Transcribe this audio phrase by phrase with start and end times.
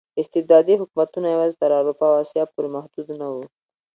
[0.21, 3.43] استبدادي حکومتونه یوازې تر اروپا او اسیا پورې محدود نه وو.